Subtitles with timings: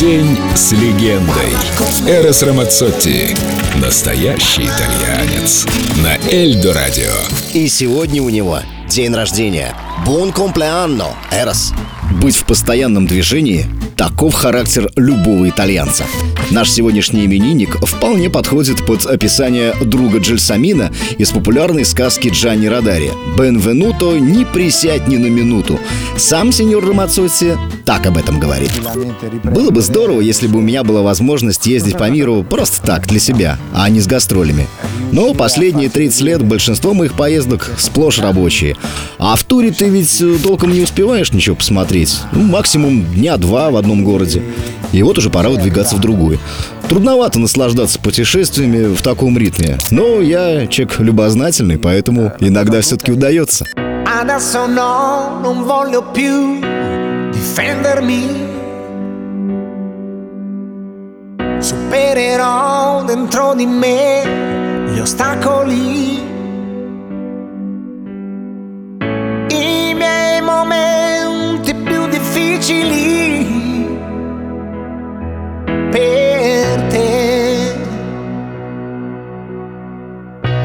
[0.00, 1.52] День с легендой.
[2.08, 3.36] Эрос Рамацотти.
[3.80, 5.66] Настоящий итальянец.
[6.02, 7.12] На Эльдо Радио.
[7.52, 9.72] И сегодня у него день рождения.
[10.04, 11.72] Бон комплеанно, Эрос.
[12.20, 13.66] Быть в постоянном движении–
[13.96, 16.04] таков характер любого итальянца.
[16.50, 24.18] Наш сегодняшний именинник вполне подходит под описание друга Джельсамина из популярной сказки Джанни Радари «Бенвенуто,
[24.18, 25.78] не присядь ни на минуту».
[26.16, 28.70] Сам сеньор Рамацотти так об этом говорит.
[29.42, 33.20] Было бы здорово, если бы у меня была возможность ездить по миру просто так, для
[33.20, 34.66] себя, а не с гастролями.
[35.12, 38.76] Но последние 30 лет большинство моих поездок сплошь рабочие.
[39.18, 42.18] А в туре ты ведь толком не успеваешь ничего посмотреть.
[42.32, 44.42] Ну, максимум дня два в одном городе.
[44.92, 46.38] И вот уже пора выдвигаться в другой.
[46.88, 49.78] Трудновато наслаждаться путешествиями в таком ритме.
[49.90, 53.66] Но я человек любознательный, поэтому иногда все-таки удается.
[54.06, 56.73] Adesso no, non voglio più
[57.44, 58.22] difendermi.
[61.58, 66.22] Supererò dentro di me gli ostacoli.
[69.48, 73.12] I miei momenti più difficili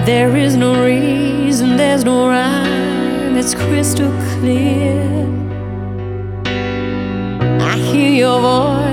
[0.05, 5.38] There is no reason, there's no rhyme, it's crystal clear.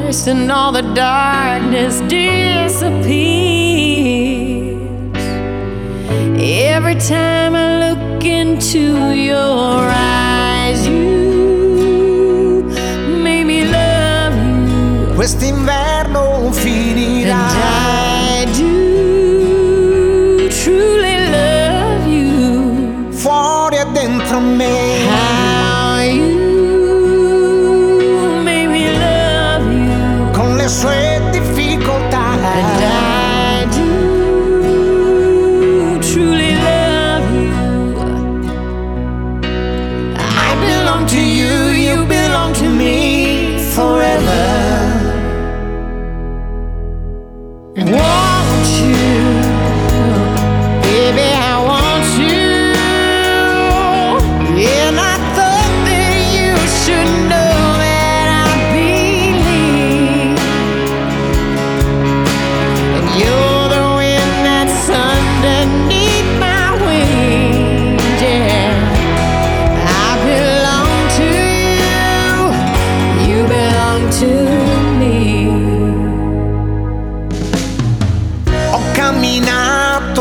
[0.06, 3.06] Voice, and all the darkness disappears.
[6.38, 12.62] Every time I look into your eyes, you
[13.22, 15.14] make me love you.
[15.14, 16.85] Quest'inverno finirà.
[47.78, 49.15] And won't you?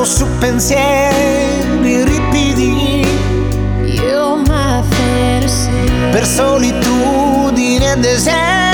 [0.06, 3.04] su pensieri ripidi.
[6.12, 8.65] Per solitudine e deserto.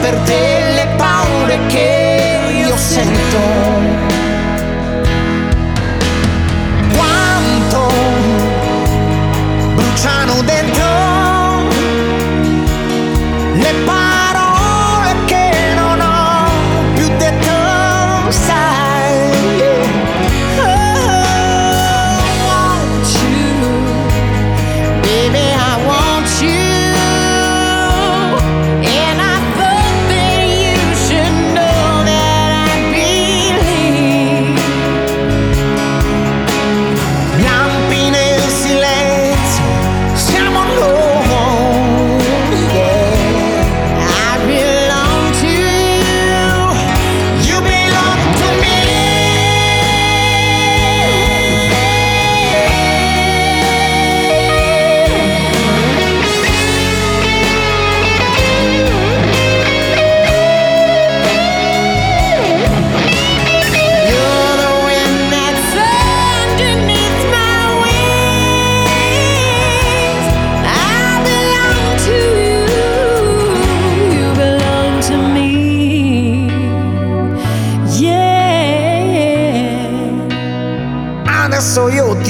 [0.00, 3.69] Per te le paure che io sento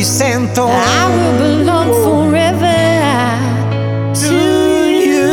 [0.00, 2.73] ti sento I will belong forever
[4.14, 4.32] to
[4.88, 5.29] you.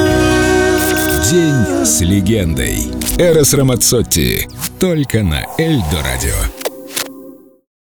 [1.31, 2.91] День с легендой.
[3.17, 4.49] Эрос Рамацотти.
[4.77, 6.56] Только на Эльдо радио.